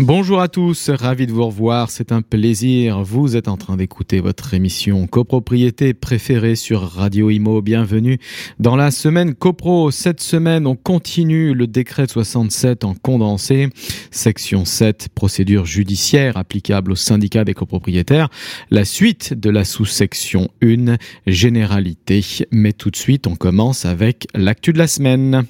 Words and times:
Bonjour 0.00 0.40
à 0.40 0.46
tous, 0.46 0.90
ravi 0.90 1.26
de 1.26 1.32
vous 1.32 1.44
revoir, 1.44 1.90
c'est 1.90 2.12
un 2.12 2.22
plaisir. 2.22 3.02
Vous 3.02 3.34
êtes 3.34 3.48
en 3.48 3.56
train 3.56 3.76
d'écouter 3.76 4.20
votre 4.20 4.54
émission 4.54 5.08
copropriété 5.08 5.92
préférée 5.92 6.54
sur 6.54 6.82
Radio 6.82 7.30
Imo. 7.30 7.62
Bienvenue 7.62 8.18
dans 8.60 8.76
la 8.76 8.92
semaine 8.92 9.34
copro. 9.34 9.90
Cette 9.90 10.20
semaine, 10.20 10.68
on 10.68 10.76
continue 10.76 11.52
le 11.52 11.66
décret 11.66 12.06
67 12.06 12.84
en 12.84 12.94
condensé. 12.94 13.70
Section 14.12 14.64
7, 14.64 15.08
procédure 15.16 15.66
judiciaire 15.66 16.36
applicable 16.36 16.92
au 16.92 16.96
syndicat 16.96 17.44
des 17.44 17.54
copropriétaires. 17.54 18.28
La 18.70 18.84
suite 18.84 19.34
de 19.34 19.50
la 19.50 19.64
sous-section 19.64 20.48
1, 20.62 20.94
généralité. 21.26 22.24
Mais 22.52 22.72
tout 22.72 22.92
de 22.92 22.96
suite, 22.96 23.26
on 23.26 23.34
commence 23.34 23.84
avec 23.84 24.28
l'actu 24.32 24.72
de 24.72 24.78
la 24.78 24.86
semaine. 24.86 25.44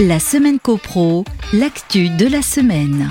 La 0.00 0.20
semaine 0.20 0.60
copro, 0.60 1.24
l'actu 1.52 2.08
de 2.10 2.28
la 2.28 2.42
semaine. 2.42 3.10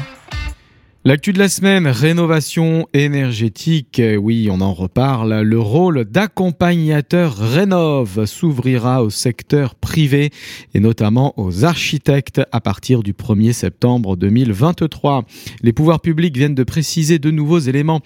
L'actu 1.06 1.34
de 1.34 1.40
la 1.40 1.50
semaine, 1.50 1.86
rénovation 1.86 2.88
énergétique. 2.94 4.02
Oui, 4.22 4.48
on 4.50 4.62
en 4.62 4.74
reparle. 4.74 5.42
Le 5.42 5.60
rôle 5.60 6.06
d'accompagnateur 6.06 7.36
Rénov 7.36 8.24
s'ouvrira 8.24 9.04
au 9.04 9.10
secteur 9.10 9.76
privé 9.76 10.30
et 10.74 10.80
notamment 10.80 11.34
aux 11.36 11.66
architectes 11.66 12.42
à 12.54 12.62
partir 12.62 13.04
du 13.04 13.12
1er 13.12 13.52
septembre 13.52 14.16
2023. 14.16 15.26
Les 15.62 15.74
pouvoirs 15.74 16.00
publics 16.00 16.38
viennent 16.38 16.56
de 16.56 16.64
préciser 16.64 17.20
de 17.20 17.32
nouveaux 17.32 17.60
éléments 17.60 18.00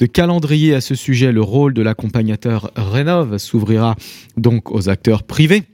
de 0.00 0.06
calendrier 0.06 0.74
à 0.74 0.80
ce 0.80 0.96
sujet. 0.96 1.30
Le 1.30 1.42
rôle 1.42 1.72
de 1.72 1.82
l'accompagnateur 1.82 2.72
Rénov 2.74 3.38
s'ouvrira 3.38 3.94
donc 4.36 4.72
aux 4.72 4.88
acteurs 4.88 5.22
privés 5.22 5.69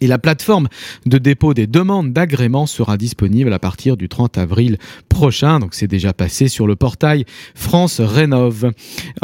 et 0.00 0.06
la 0.06 0.18
plateforme 0.18 0.68
de 1.06 1.18
dépôt 1.18 1.54
des 1.54 1.66
demandes 1.66 2.12
d'agrément 2.12 2.66
sera 2.66 2.96
disponible 2.96 3.52
à 3.52 3.58
partir 3.58 3.96
du 3.96 4.08
30 4.08 4.38
avril 4.38 4.78
prochain. 5.08 5.60
Donc 5.60 5.74
c'est 5.74 5.86
déjà 5.86 6.12
passé 6.12 6.48
sur 6.48 6.66
le 6.66 6.76
portail 6.76 7.24
France 7.54 8.00
Rénov. 8.00 8.72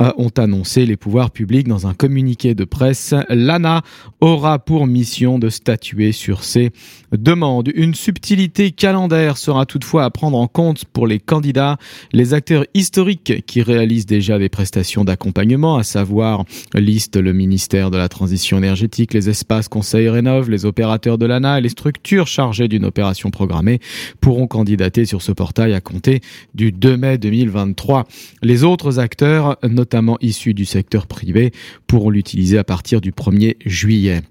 Euh, 0.00 0.10
ont 0.16 0.30
annoncé 0.36 0.86
les 0.86 0.96
pouvoirs 0.96 1.30
publics 1.30 1.68
dans 1.68 1.86
un 1.86 1.94
communiqué 1.94 2.54
de 2.54 2.64
presse. 2.64 3.14
L'ANA 3.28 3.82
aura 4.20 4.58
pour 4.58 4.86
mission 4.86 5.38
de 5.38 5.48
statuer 5.48 6.12
sur 6.12 6.44
ces 6.44 6.70
demandes. 7.12 7.70
Une 7.74 7.94
subtilité 7.94 8.70
calendaire 8.70 9.36
sera 9.36 9.66
toutefois 9.66 10.04
à 10.04 10.10
prendre 10.10 10.38
en 10.38 10.46
compte 10.46 10.84
pour 10.84 11.06
les 11.06 11.18
candidats, 11.18 11.76
les 12.12 12.34
acteurs 12.34 12.64
historiques 12.74 13.44
qui 13.46 13.62
réalisent 13.62 14.06
déjà 14.06 14.38
des 14.38 14.48
prestations 14.48 15.04
d'accompagnement, 15.04 15.76
à 15.76 15.82
savoir 15.82 16.44
liste 16.74 17.16
le 17.16 17.32
ministère 17.32 17.90
de 17.90 17.96
la 17.96 18.08
Transition 18.08 18.58
énergétique, 18.58 19.14
les 19.14 19.28
espaces 19.28 19.68
conseils 19.68 20.08
Rénov, 20.08 20.50
les 20.50 20.59
opérateurs 20.66 21.18
de 21.18 21.26
l'ANA 21.26 21.58
et 21.58 21.62
les 21.62 21.68
structures 21.68 22.26
chargées 22.26 22.68
d'une 22.68 22.84
opération 22.84 23.30
programmée 23.30 23.80
pourront 24.20 24.46
candidater 24.46 25.04
sur 25.04 25.22
ce 25.22 25.32
portail 25.32 25.74
à 25.74 25.80
compter 25.80 26.20
du 26.54 26.72
2 26.72 26.96
mai 26.96 27.18
2023. 27.18 28.06
Les 28.42 28.64
autres 28.64 28.98
acteurs, 28.98 29.58
notamment 29.62 30.18
issus 30.20 30.54
du 30.54 30.64
secteur 30.64 31.06
privé, 31.06 31.52
pourront 31.86 32.10
l'utiliser 32.10 32.58
à 32.58 32.64
partir 32.64 33.00
du 33.00 33.12
1er 33.12 33.56
juillet. 33.64 34.22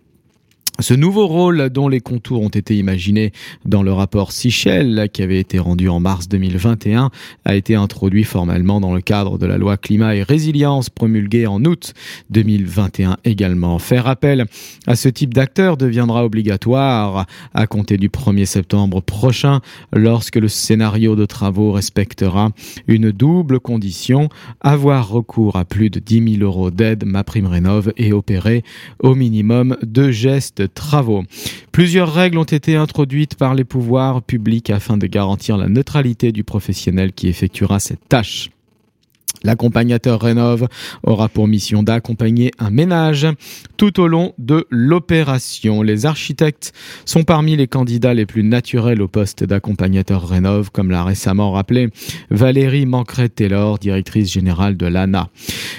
Ce 0.80 0.94
nouveau 0.94 1.28
rôle 1.28 1.70
dont 1.70 1.90
les 1.90 2.00
contours 2.00 2.42
ont 2.42 2.48
été 2.48 2.78
imaginés 2.78 3.34
dans 3.66 3.84
le 3.84 3.92
rapport 3.92 4.32
Sichel 4.32 5.10
qui 5.12 5.22
avait 5.22 5.40
été 5.40 5.60
rendu 5.60 5.90
en 5.90 6.00
mars 6.00 6.30
2021 6.30 7.12
a 7.44 7.56
été 7.56 7.76
introduit 7.76 8.24
formellement 8.24 8.80
dans 8.80 8.94
le 8.94 9.02
cadre 9.02 9.38
de 9.38 9.46
la 9.46 9.58
loi 9.58 9.76
climat 9.76 10.16
et 10.16 10.24
résilience 10.24 10.90
promulguée 10.90 11.48
en 11.48 11.66
août 11.66 11.94
2021 12.30 13.18
également. 13.26 13.78
Faire 13.78 14.08
appel 14.08 14.46
à 14.88 14.96
ce 14.96 15.10
type 15.10 15.34
d'acteur 15.34 15.76
deviendra 15.76 16.24
obligatoire 16.24 17.26
à 17.54 17.68
compter 17.68 17.98
du 17.98 18.08
1er 18.08 18.46
septembre 18.46 19.02
prochain 19.02 19.60
lorsque 19.92 20.38
le 20.38 20.48
scénario 20.48 21.18
de 21.18 21.26
travaux 21.26 21.74
respectera 21.74 22.52
une 22.88 23.12
double 23.12 23.60
condition, 23.60 24.30
avoir 24.62 25.10
recours 25.10 25.58
à 25.58 25.66
plus 25.66 25.90
de 25.90 26.00
10 26.00 26.38
000 26.38 26.44
euros 26.44 26.72
d'aide 26.72 27.04
ma 27.06 27.26
prime 27.26 27.48
rénov 27.48 27.92
et 27.98 28.14
opérer 28.14 28.64
au 29.00 29.14
minimum 29.14 29.76
deux 29.84 30.12
gestes 30.12 30.69
travaux. 30.74 31.24
Plusieurs 31.72 32.14
règles 32.14 32.38
ont 32.38 32.44
été 32.44 32.76
introduites 32.76 33.36
par 33.36 33.56
les 33.56 33.64
pouvoirs 33.64 34.22
publics 34.22 34.70
afin 34.70 34.98
de 34.98 35.08
garantir 35.08 35.58
la 35.58 35.68
neutralité 35.68 36.32
du 36.32 36.44
professionnel 36.44 37.14
qui 37.14 37.28
effectuera 37.28 37.80
cette 37.80 38.08
tâche. 38.08 38.50
L'accompagnateur 39.44 40.22
Rénov 40.22 40.68
aura 41.04 41.30
pour 41.30 41.48
mission 41.48 41.82
d'accompagner 41.82 42.52
un 42.60 42.70
ménage 42.70 43.28
tout 43.78 44.02
au 44.02 44.08
long 44.08 44.34
de 44.38 44.68
l'opération. 44.70 45.82
Les 45.82 46.06
architectes 46.06 46.74
sont 47.06 47.24
parmi 47.24 47.56
les 47.56 47.68
candidats 47.68 48.14
les 48.14 48.26
plus 48.26 48.44
naturels 48.44 49.02
au 49.02 49.08
poste 49.08 49.44
d'accompagnateur 49.44 50.28
Rénov, 50.28 50.72
comme 50.72 50.92
l'a 50.92 51.04
récemment 51.04 51.52
rappelé 51.52 51.90
Valérie 52.30 52.86
Mancret-Taylor, 52.86 53.80
directrice 53.80 54.32
générale 54.32 54.76
de 54.76 54.88
l'ANA. 54.88 55.30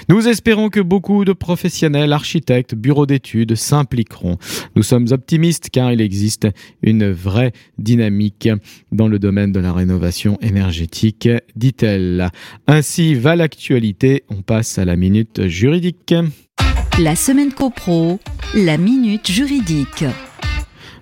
Nous 0.09 0.27
espérons 0.27 0.69
que 0.69 0.79
beaucoup 0.79 1.23
de 1.23 1.33
professionnels, 1.33 2.13
architectes, 2.13 2.73
bureaux 2.73 3.05
d'études 3.05 3.55
s'impliqueront. 3.55 4.37
Nous 4.75 4.83
sommes 4.83 5.07
optimistes 5.11 5.69
car 5.69 5.91
il 5.91 6.01
existe 6.01 6.47
une 6.81 7.11
vraie 7.11 7.53
dynamique 7.77 8.49
dans 8.91 9.07
le 9.07 9.19
domaine 9.19 9.51
de 9.51 9.59
la 9.59 9.71
rénovation 9.71 10.39
énergétique, 10.41 11.29
dit-elle. 11.55 12.29
Ainsi 12.67 13.13
l'actualité, 13.41 14.23
on 14.29 14.43
passe 14.43 14.77
à 14.77 14.85
la 14.85 14.95
minute 14.95 15.47
juridique. 15.47 16.13
La 16.99 17.15
semaine 17.15 17.51
copro, 17.51 18.19
la 18.53 18.77
minute 18.77 19.31
juridique. 19.31 20.05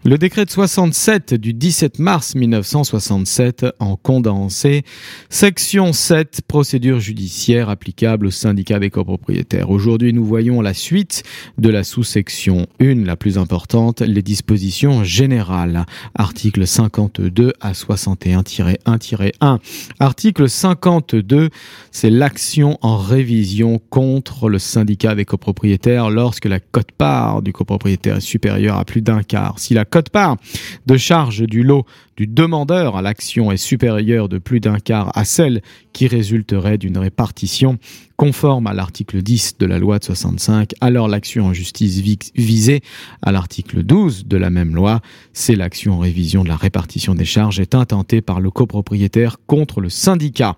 Le 0.05 0.17
décret 0.17 0.45
de 0.45 0.49
67 0.49 1.33
du 1.33 1.53
17 1.53 1.99
mars 1.99 2.33
1967 2.33 3.65
en 3.79 3.97
condensé, 3.97 4.83
section 5.29 5.91
7, 5.91 6.39
procédure 6.47 7.01
judiciaire 7.01 7.67
applicable 7.67 8.27
au 8.27 8.31
syndicat 8.31 8.79
des 8.79 8.91
copropriétaires. 8.91 9.69
Aujourd'hui, 9.69 10.13
nous 10.13 10.23
voyons 10.23 10.61
la 10.61 10.73
suite 10.73 11.23
de 11.57 11.67
la 11.67 11.83
sous-section 11.83 12.65
1, 12.79 13.03
la 13.03 13.17
plus 13.17 13.37
importante, 13.37 13.99
les 13.99 14.21
dispositions 14.21 15.03
générales. 15.03 15.85
Article 16.15 16.65
52 16.65 17.51
à 17.59 17.73
61-1-1. 17.73 19.59
Article 19.99 20.49
52, 20.49 21.49
c'est 21.91 22.09
l'action 22.09 22.77
en 22.81 22.95
révision 22.95 23.81
contre 23.89 24.47
le 24.47 24.59
syndicat 24.59 25.13
des 25.13 25.25
copropriétaires 25.25 26.09
lorsque 26.09 26.45
la 26.45 26.61
cote-part 26.61 27.41
du 27.41 27.51
copropriétaire 27.51 28.15
est 28.15 28.21
supérieure 28.21 28.77
à 28.77 28.85
plus 28.85 29.01
d'un 29.01 29.23
quart. 29.23 29.59
Si 29.59 29.73
la 29.73 29.83
cote-part 29.89 30.37
de 30.85 30.97
charge 30.97 31.41
du 31.43 31.63
lot 31.63 31.85
du 32.17 32.27
demandeur 32.27 32.97
à 32.97 33.01
l'action 33.01 33.51
est 33.51 33.57
supérieure 33.57 34.27
de 34.29 34.37
plus 34.37 34.59
d'un 34.59 34.79
quart 34.79 35.11
à 35.17 35.23
celle 35.23 35.61
qui 35.93 36.07
résulterait 36.07 36.77
d'une 36.77 36.97
répartition 36.97 37.77
conforme 38.17 38.67
à 38.67 38.73
l'article 38.73 39.21
10 39.21 39.57
de 39.59 39.65
la 39.65 39.79
loi 39.79 39.99
de 39.99 40.03
65, 40.03 40.73
alors 40.81 41.07
l'action 41.07 41.45
en 41.45 41.53
justice 41.53 41.99
visée 42.35 42.81
à 43.21 43.31
l'article 43.31 43.83
12 43.83 44.25
de 44.25 44.37
la 44.37 44.49
même 44.49 44.75
loi, 44.75 44.99
c'est 45.31 45.55
l'action 45.55 45.93
en 45.93 45.99
révision 45.99 46.43
de 46.43 46.49
la 46.49 46.57
répartition 46.57 47.15
des 47.15 47.23
charges 47.23 47.61
est 47.61 47.75
intentée 47.75 48.21
par 48.21 48.41
le 48.41 48.51
copropriétaire 48.51 49.37
contre 49.47 49.79
le 49.79 49.89
syndicat. 49.89 50.57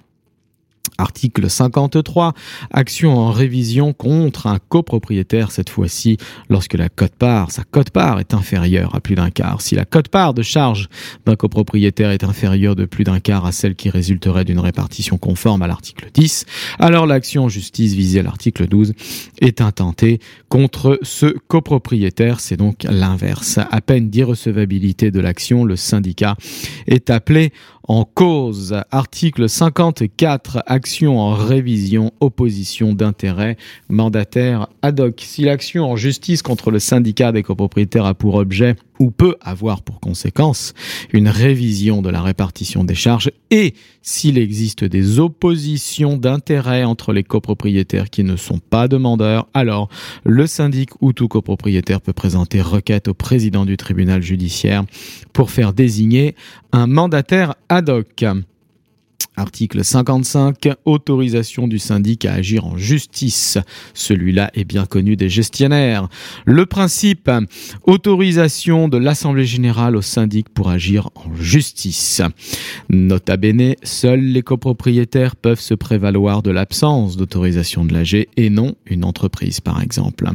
Article 0.97 1.49
53, 1.49 2.33
action 2.71 3.17
en 3.17 3.31
révision 3.31 3.93
contre 3.93 4.47
un 4.47 4.59
copropriétaire, 4.59 5.51
cette 5.51 5.69
fois-ci 5.69 6.17
lorsque 6.49 6.75
la 6.75 6.89
cote-part, 6.89 7.51
sa 7.51 7.63
cote-part 7.63 8.19
est 8.19 8.33
inférieure 8.33 8.95
à 8.95 8.99
plus 8.99 9.15
d'un 9.15 9.31
quart. 9.31 9.61
Si 9.61 9.75
la 9.75 9.85
cote-part 9.85 10.33
de 10.33 10.43
charge 10.43 10.89
d'un 11.25 11.35
copropriétaire 11.35 12.11
est 12.11 12.23
inférieure 12.23 12.75
de 12.75 12.85
plus 12.85 13.03
d'un 13.03 13.19
quart 13.19 13.45
à 13.45 13.51
celle 13.51 13.75
qui 13.75 13.89
résulterait 13.89 14.45
d'une 14.45 14.59
répartition 14.59 15.17
conforme 15.17 15.63
à 15.63 15.67
l'article 15.67 16.09
10, 16.13 16.45
alors 16.77 17.07
l'action 17.07 17.45
en 17.45 17.49
justice 17.49 17.93
visée 17.93 18.19
à 18.19 18.23
l'article 18.23 18.67
12 18.67 18.93
est 19.39 19.61
intentée 19.61 20.19
contre 20.49 20.99
ce 21.01 21.27
copropriétaire. 21.47 22.39
C'est 22.39 22.57
donc 22.57 22.83
l'inverse. 22.83 23.57
À 23.57 23.81
peine 23.81 24.09
d'irrecevabilité 24.09 25.09
de 25.09 25.19
l'action, 25.19 25.65
le 25.65 25.75
syndicat 25.75 26.35
est 26.87 27.09
appelé 27.09 27.51
en 27.91 28.05
cause. 28.05 28.73
Article 28.91 29.49
54, 29.49 30.63
action 30.65 31.19
en 31.19 31.33
révision, 31.33 32.13
opposition 32.21 32.93
d'intérêt, 32.93 33.57
mandataire 33.89 34.69
ad 34.81 35.01
hoc. 35.01 35.15
Si 35.17 35.43
l'action 35.43 35.91
en 35.91 35.97
justice 35.97 36.41
contre 36.41 36.71
le 36.71 36.79
syndicat 36.79 37.33
des 37.33 37.43
copropriétaires 37.43 38.05
a 38.05 38.13
pour 38.13 38.35
objet 38.35 38.77
ou 39.01 39.09
peut 39.09 39.35
avoir 39.41 39.81
pour 39.81 39.99
conséquence 39.99 40.75
une 41.11 41.27
révision 41.27 42.03
de 42.03 42.09
la 42.11 42.21
répartition 42.21 42.83
des 42.83 42.93
charges 42.93 43.31
et 43.49 43.73
s'il 44.03 44.37
existe 44.37 44.83
des 44.83 45.19
oppositions 45.19 46.17
d'intérêt 46.17 46.83
entre 46.83 47.11
les 47.11 47.23
copropriétaires 47.23 48.11
qui 48.11 48.23
ne 48.23 48.35
sont 48.35 48.59
pas 48.59 48.87
demandeurs, 48.87 49.47
alors 49.55 49.89
le 50.23 50.45
syndic 50.45 50.91
ou 51.01 51.13
tout 51.13 51.27
copropriétaire 51.27 51.99
peut 51.99 52.13
présenter 52.13 52.61
requête 52.61 53.07
au 53.07 53.15
président 53.15 53.65
du 53.65 53.75
tribunal 53.75 54.21
judiciaire 54.21 54.83
pour 55.33 55.49
faire 55.49 55.73
désigner 55.73 56.35
un 56.71 56.85
mandataire 56.85 57.55
ad 57.69 57.89
hoc. 57.89 58.23
Article 59.35 59.83
55, 59.83 60.69
autorisation 60.85 61.67
du 61.67 61.79
syndic 61.79 62.25
à 62.25 62.33
agir 62.33 62.65
en 62.65 62.77
justice. 62.77 63.57
Celui-là 63.93 64.51
est 64.53 64.63
bien 64.63 64.85
connu 64.85 65.15
des 65.15 65.29
gestionnaires. 65.29 66.09
Le 66.45 66.65
principe, 66.65 67.29
autorisation 67.83 68.87
de 68.87 68.97
l'Assemblée 68.97 69.45
générale 69.45 69.95
au 69.95 70.01
syndic 70.01 70.49
pour 70.49 70.69
agir 70.69 71.09
en 71.15 71.35
justice. 71.35 72.21
Nota 72.89 73.37
bene, 73.37 73.75
seuls 73.83 74.21
les 74.21 74.41
copropriétaires 74.41 75.35
peuvent 75.35 75.59
se 75.59 75.73
prévaloir 75.73 76.41
de 76.41 76.51
l'absence 76.51 77.17
d'autorisation 77.17 77.85
de 77.85 77.93
l'AG 77.93 78.27
et 78.37 78.49
non 78.49 78.75
une 78.85 79.03
entreprise 79.03 79.59
par 79.59 79.81
exemple. 79.81 80.29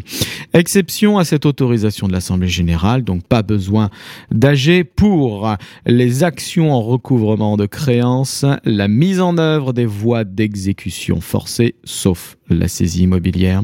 Exception 0.53 1.19
à 1.19 1.25
cette 1.25 1.47
autorisation 1.47 2.09
de 2.09 2.13
l'Assemblée 2.13 2.49
générale, 2.49 3.05
donc 3.05 3.25
pas 3.25 3.43
besoin 3.43 3.91
d'AG 4.31 4.85
pour 4.97 5.55
les 5.87 6.25
actions 6.25 6.73
en 6.73 6.81
recouvrement 6.81 7.57
de 7.57 7.67
créances, 7.67 8.45
la 8.77 8.89
mise 8.89 9.21
en 9.21 9.39
œuvre 9.39 9.73
des 9.73 9.87
voies 9.87 10.25
d'exécution 10.25 11.23
forcée, 11.23 11.77
sauf 11.85 12.37
la 12.51 12.69
saisie 12.69 13.05
immobilière, 13.05 13.63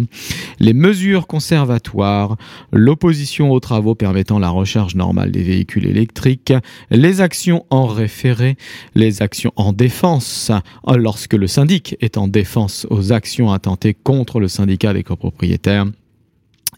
les 0.59 0.73
mesures 0.73 1.27
conservatoires, 1.27 2.37
l'opposition 2.73 3.53
aux 3.53 3.61
travaux 3.61 3.95
permettant 3.95 4.39
la 4.39 4.49
recharge 4.49 4.95
normale 4.95 5.31
des 5.31 5.43
véhicules 5.43 5.87
électriques, 5.87 6.55
les 6.91 7.21
actions 7.21 7.67
en 7.69 7.87
référé, 7.87 8.57
les 8.95 9.21
actions 9.21 9.53
en 9.57 9.75
défense, 9.75 10.51
lorsque 10.97 11.35
le 11.35 11.47
syndic 11.47 11.95
est 12.01 12.17
en 12.17 12.27
défense 12.27 12.87
aux 12.89 13.13
actions 13.13 13.53
intentées 13.53 13.95
contre 13.95 14.41
le 14.41 14.49
syndicat 14.49 14.95
des 14.95 15.03
copropriétaires, 15.03 15.87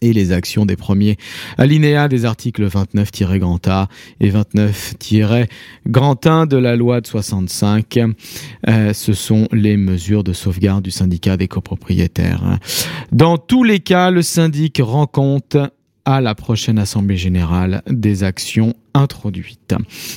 et 0.01 0.13
les 0.13 0.31
actions 0.31 0.65
des 0.65 0.75
premiers 0.75 1.17
alinéas 1.57 2.07
des 2.07 2.25
articles 2.25 2.63
29 2.65 3.09
A 3.67 3.87
et 4.19 4.29
29 4.29 4.93
1 6.25 6.45
de 6.45 6.57
la 6.57 6.75
loi 6.75 7.01
de 7.01 7.07
65. 7.07 7.99
Euh, 8.67 8.93
ce 8.93 9.13
sont 9.13 9.47
les 9.51 9.77
mesures 9.77 10.23
de 10.23 10.33
sauvegarde 10.33 10.83
du 10.83 10.91
syndicat 10.91 11.37
des 11.37 11.47
copropriétaires. 11.47 12.59
Dans 13.11 13.37
tous 13.37 13.63
les 13.63 13.79
cas, 13.79 14.11
le 14.11 14.21
syndic 14.21 14.81
rend 14.83 15.07
compte 15.07 15.57
à 16.05 16.21
la 16.21 16.35
prochaine 16.35 16.79
Assemblée 16.79 17.17
générale 17.17 17.81
des 17.89 18.23
actions 18.23 18.73
introduites. 18.93 19.75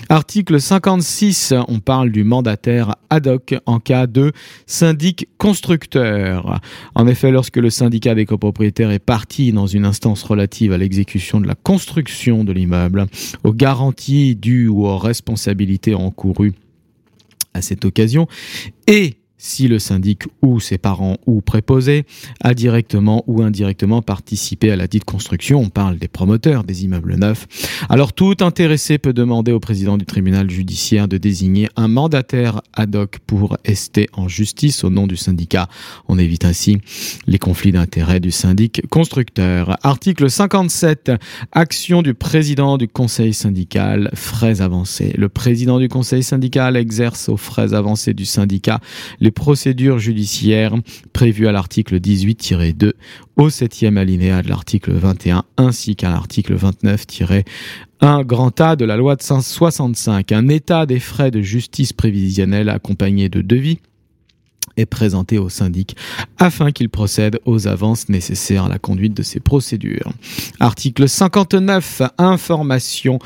Article 0.08 0.60
56, 0.60 1.54
on 1.66 1.80
parle 1.80 2.12
du 2.12 2.24
mandataire 2.24 2.94
ad 3.10 3.26
hoc 3.26 3.54
en 3.66 3.80
cas 3.80 4.06
de 4.06 4.32
syndic 4.66 5.28
constructeur. 5.38 6.60
En 6.94 7.06
effet, 7.06 7.30
lorsque 7.30 7.56
le 7.56 7.70
syndicat 7.70 8.14
des 8.14 8.26
copropriétaires 8.26 8.90
est 8.90 8.98
parti 8.98 9.52
dans 9.52 9.66
une 9.66 9.84
instance 9.84 10.22
relative 10.22 10.72
à 10.72 10.78
l'exécution 10.78 11.40
de 11.40 11.46
la 11.46 11.54
construction 11.54 12.44
de 12.44 12.52
l'immeuble, 12.52 13.06
aux 13.42 13.52
garanties 13.52 14.36
dues 14.36 14.68
ou 14.68 14.86
aux 14.86 14.98
responsabilités 14.98 15.94
encourues 15.94 16.54
à 17.54 17.62
cette 17.62 17.84
occasion, 17.84 18.28
et 18.86 19.16
si 19.38 19.68
le 19.68 19.78
syndic 19.78 20.24
ou 20.42 20.60
ses 20.60 20.76
parents 20.78 21.16
ou 21.26 21.40
préposés 21.40 22.04
a 22.42 22.54
directement 22.54 23.24
ou 23.26 23.42
indirectement 23.42 24.02
participé 24.02 24.70
à 24.70 24.76
la 24.76 24.88
dite 24.88 25.04
construction, 25.04 25.60
on 25.60 25.70
parle 25.70 25.96
des 25.96 26.08
promoteurs 26.08 26.64
des 26.64 26.84
immeubles 26.84 27.14
neufs, 27.14 27.46
alors 27.88 28.12
tout 28.12 28.36
intéressé 28.40 28.98
peut 28.98 29.12
demander 29.12 29.52
au 29.52 29.60
président 29.60 29.96
du 29.96 30.04
tribunal 30.04 30.50
judiciaire 30.50 31.08
de 31.08 31.16
désigner 31.16 31.68
un 31.76 31.88
mandataire 31.88 32.60
ad 32.74 32.94
hoc 32.96 33.18
pour 33.26 33.56
ester 33.64 34.08
en 34.12 34.28
justice 34.28 34.84
au 34.84 34.90
nom 34.90 35.06
du 35.06 35.16
syndicat. 35.16 35.68
On 36.08 36.18
évite 36.18 36.44
ainsi 36.44 36.78
les 37.26 37.38
conflits 37.38 37.72
d'intérêts 37.72 38.20
du 38.20 38.30
syndic 38.30 38.82
constructeur. 38.90 39.76
Article 39.82 40.28
57. 40.28 41.12
Action 41.52 42.02
du 42.02 42.14
président 42.14 42.76
du 42.76 42.88
conseil 42.88 43.32
syndical, 43.32 44.10
frais 44.14 44.60
avancés. 44.60 45.14
Le 45.16 45.28
président 45.28 45.78
du 45.78 45.88
conseil 45.88 46.22
syndical 46.22 46.76
exerce 46.76 47.28
aux 47.28 47.36
frais 47.36 47.74
avancés 47.74 48.14
du 48.14 48.24
syndicat 48.24 48.80
procédures 49.30 49.98
judiciaires 49.98 50.74
prévues 51.12 51.48
à 51.48 51.52
l'article 51.52 52.00
18-2 52.00 52.92
au 53.36 53.50
septième 53.50 53.96
alinéa 53.96 54.42
de 54.42 54.48
l'article 54.48 54.92
21 54.92 55.44
ainsi 55.56 55.96
qu'à 55.96 56.10
l'article 56.10 56.56
29- 56.56 57.44
1 58.00 58.22
grand 58.22 58.60
A 58.60 58.76
de 58.76 58.84
la 58.84 58.96
loi 58.96 59.16
de 59.16 59.22
165, 59.22 60.30
un 60.32 60.48
état 60.48 60.86
des 60.86 61.00
frais 61.00 61.30
de 61.30 61.42
justice 61.42 61.92
prévisionnelle 61.92 62.68
accompagné 62.68 63.28
de 63.28 63.42
devis 63.42 63.80
est 64.78 64.86
présenté 64.86 65.38
au 65.38 65.48
syndic 65.48 65.96
afin 66.38 66.70
qu'il 66.70 66.88
procède 66.88 67.38
aux 67.44 67.66
avances 67.66 68.08
nécessaires 68.08 68.64
à 68.64 68.68
la 68.68 68.78
conduite 68.78 69.14
de 69.14 69.22
ces 69.22 69.40
procédures. 69.40 70.12
Article 70.60 71.08
59. 71.08 72.02
Information. 72.18 73.18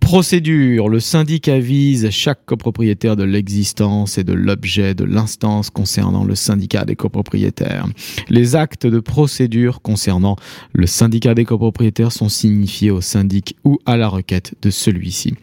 Procédure. 0.00 0.88
Le 0.88 1.00
syndic 1.00 1.48
avise 1.48 2.10
chaque 2.10 2.44
copropriétaire 2.44 3.16
de 3.16 3.24
l'existence 3.24 4.18
et 4.18 4.24
de 4.24 4.32
l'objet 4.32 4.94
de 4.94 5.04
l'instance 5.04 5.70
concernant 5.70 6.24
le 6.24 6.34
syndicat 6.34 6.84
des 6.84 6.96
copropriétaires. 6.96 7.86
Les 8.28 8.56
actes 8.56 8.86
de 8.86 9.00
procédure 9.00 9.80
concernant 9.80 10.36
le 10.72 10.86
syndicat 10.86 11.34
des 11.34 11.44
copropriétaires 11.44 12.12
sont 12.12 12.28
signifiés 12.28 12.90
au 12.90 13.00
syndic 13.00 13.56
ou 13.64 13.78
à 13.86 13.96
la 13.96 14.08
requête 14.08 14.54
de 14.62 14.70
celui-ci. 14.70 15.34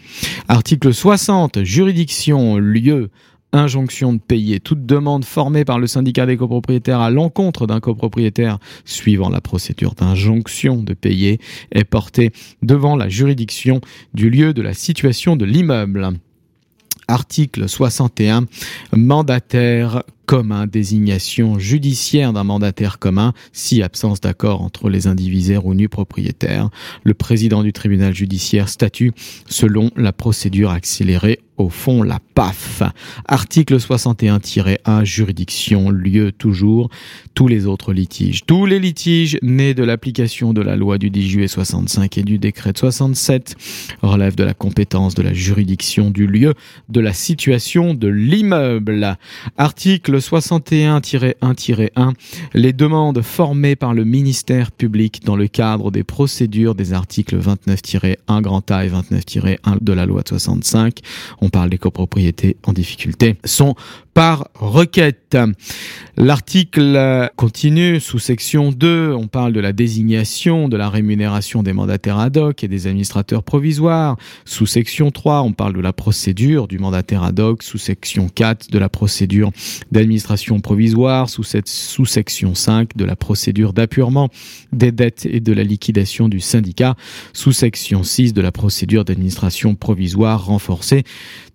Article 0.47 0.93
60. 0.93 1.63
Juridiction, 1.63 2.57
lieu, 2.57 3.09
injonction 3.53 4.13
de 4.13 4.19
payer 4.19 4.59
toute 4.59 4.85
demande 4.85 5.25
formée 5.25 5.65
par 5.65 5.79
le 5.79 5.87
syndicat 5.87 6.25
des 6.25 6.37
copropriétaires 6.37 7.01
à 7.01 7.09
l'encontre 7.09 7.67
d'un 7.67 7.79
copropriétaire 7.79 8.59
suivant 8.85 9.29
la 9.29 9.41
procédure 9.41 9.93
d'injonction 9.93 10.83
de 10.83 10.93
payer 10.93 11.39
est 11.71 11.83
portée 11.83 12.31
devant 12.61 12.95
la 12.95 13.09
juridiction 13.09 13.81
du 14.13 14.29
lieu 14.29 14.53
de 14.53 14.61
la 14.61 14.73
situation 14.73 15.35
de 15.35 15.45
l'immeuble. 15.45 16.11
Article 17.07 17.67
61, 17.67 18.45
mandataire 18.95 20.03
commun, 20.25 20.67
désignation 20.67 21.59
judiciaire 21.59 22.33
d'un 22.33 22.43
mandataire 22.43 22.99
commun, 22.99 23.33
si 23.53 23.81
absence 23.81 24.21
d'accord 24.21 24.61
entre 24.61 24.89
les 24.89 25.07
indivisaires 25.07 25.65
ou 25.65 25.73
nus 25.73 25.89
propriétaires. 25.89 26.69
Le 27.03 27.13
président 27.13 27.63
du 27.63 27.73
tribunal 27.73 28.13
judiciaire 28.13 28.69
statue 28.69 29.11
selon 29.47 29.91
la 29.95 30.13
procédure 30.13 30.71
accélérée 30.71 31.39
au 31.61 31.69
fond 31.69 32.01
la 32.01 32.19
PAF. 32.33 32.81
Article 33.27 33.77
61-1, 33.77 35.05
juridiction, 35.05 35.89
lieu 35.91 36.31
toujours, 36.31 36.89
tous 37.35 37.47
les 37.47 37.67
autres 37.67 37.93
litiges. 37.93 38.45
Tous 38.45 38.65
les 38.65 38.79
litiges 38.79 39.37
nés 39.43 39.73
de 39.73 39.83
l'application 39.83 40.53
de 40.53 40.61
la 40.61 40.75
loi 40.75 40.97
du 40.97 41.09
10 41.09 41.29
juillet 41.29 41.47
65 41.47 42.17
et 42.17 42.23
du 42.23 42.39
décret 42.39 42.73
de 42.73 42.77
67 42.79 43.55
relèvent 44.01 44.35
de 44.35 44.43
la 44.43 44.53
compétence 44.53 45.13
de 45.13 45.21
la 45.21 45.33
juridiction 45.33 46.09
du 46.09 46.25
lieu, 46.25 46.55
de 46.89 46.99
la 46.99 47.13
situation 47.13 47.93
de 47.93 48.07
l'immeuble. 48.07 49.17
Article 49.57 50.10
61-1-1, 50.19 52.13
les 52.53 52.73
demandes 52.73 53.21
formées 53.21 53.75
par 53.75 53.93
le 53.93 54.03
ministère 54.03 54.71
public 54.71 55.23
dans 55.25 55.35
le 55.35 55.47
cadre 55.47 55.91
des 55.91 56.03
procédures 56.03 56.75
des 56.75 56.93
articles 56.93 57.37
29-1 57.37 58.41
grand 58.41 58.69
A 58.71 58.85
et 58.85 58.89
29-1 58.89 59.81
de 59.81 59.93
la 59.93 60.05
loi 60.05 60.21
de 60.23 60.29
65, 60.29 60.99
on 61.41 61.49
parle 61.49 61.69
des 61.69 61.77
copropriétés 61.77 62.57
en 62.65 62.73
difficulté, 62.73 63.37
sont 63.45 63.75
par 64.13 64.49
requête. 64.55 65.37
L'article 66.17 67.29
continue 67.37 67.99
sous 68.01 68.19
section 68.19 68.71
2, 68.71 69.13
on 69.13 69.27
parle 69.27 69.53
de 69.53 69.61
la 69.61 69.71
désignation, 69.71 70.67
de 70.67 70.75
la 70.75 70.89
rémunération 70.89 71.63
des 71.63 71.71
mandataires 71.71 72.19
ad 72.19 72.35
hoc 72.37 72.63
et 72.63 72.67
des 72.67 72.87
administrateurs 72.87 73.43
provisoires. 73.43 74.17
Sous 74.43 74.65
section 74.65 75.11
3, 75.11 75.43
on 75.43 75.53
parle 75.53 75.73
de 75.73 75.79
la 75.79 75.93
procédure 75.93 76.67
du 76.67 76.77
mandataire 76.77 77.23
ad 77.23 77.39
hoc. 77.39 77.63
Sous 77.63 77.77
section 77.77 78.27
4, 78.27 78.69
de 78.69 78.77
la 78.77 78.89
procédure 78.89 79.51
d'administration 80.01 80.59
provisoire. 80.59 81.29
Sous, 81.29 81.43
cette, 81.43 81.69
sous 81.69 82.05
section 82.05 82.55
5, 82.55 82.97
de 82.97 83.05
la 83.05 83.15
procédure 83.15 83.73
d'appurement 83.73 84.29
des 84.73 84.91
dettes 84.91 85.27
et 85.29 85.39
de 85.39 85.53
la 85.53 85.63
liquidation 85.63 86.27
du 86.27 86.39
syndicat. 86.39 86.95
Sous 87.33 87.51
section 87.51 88.03
6, 88.03 88.33
de 88.33 88.41
la 88.41 88.51
procédure 88.51 89.05
d'administration 89.05 89.75
provisoire 89.75 90.45
renforcée. 90.45 91.03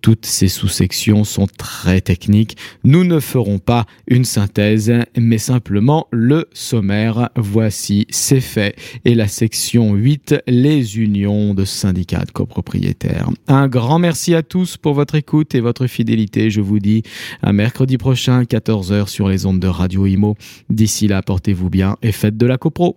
Toutes 0.00 0.26
ces 0.26 0.46
sous-sections 0.46 1.24
sont 1.24 1.48
très 1.58 2.00
techniques. 2.00 2.56
Nous 2.84 3.02
ne 3.02 3.18
ferons 3.18 3.58
pas 3.58 3.86
une 4.06 4.24
synthèse, 4.24 4.92
mais 5.16 5.38
simplement 5.38 6.06
le 6.12 6.46
sommaire. 6.52 7.30
Voici, 7.34 8.06
c'est 8.10 8.40
fait. 8.40 8.76
Et 9.04 9.16
la 9.16 9.26
section 9.26 9.94
8, 9.94 10.36
les 10.46 10.98
unions 10.98 11.54
de 11.54 11.64
syndicats 11.64 12.24
de 12.24 12.30
copropriétaires. 12.30 13.30
Un 13.48 13.66
grand 13.66 13.98
merci 13.98 14.34
à 14.34 14.42
tous 14.42 14.76
pour 14.76 14.94
votre 14.94 15.16
écoute 15.16 15.54
et 15.56 15.60
votre 15.60 15.88
fidélité. 15.88 16.50
Je 16.50 16.60
vous 16.60 16.78
dis 16.78 17.02
à 17.42 17.52
mercredi 17.52 17.98
prochain, 17.98 18.35
14h 18.42 19.08
sur 19.08 19.28
les 19.28 19.46
ondes 19.46 19.60
de 19.60 19.68
Radio 19.68 20.06
Imo. 20.06 20.36
D'ici 20.70 21.08
là, 21.08 21.22
portez-vous 21.22 21.70
bien 21.70 21.96
et 22.02 22.12
faites 22.12 22.36
de 22.36 22.46
la 22.46 22.58
copro. 22.58 22.96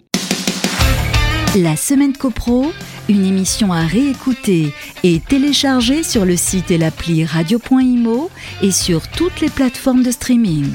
La 1.56 1.76
semaine 1.76 2.14
copro 2.14 2.72
une 3.10 3.26
émission 3.26 3.74
à 3.74 3.86
réécouter 3.86 4.72
et 5.04 5.20
télécharger 5.20 6.04
sur 6.04 6.26
le 6.26 6.38
site 6.38 6.70
et 6.70 6.78
l'appli 6.78 7.26
radio.imo 7.26 8.30
et 8.62 8.72
sur 8.72 9.08
toutes 9.08 9.42
les 9.42 9.50
plateformes 9.50 10.04
de 10.04 10.12
streaming. 10.12 10.68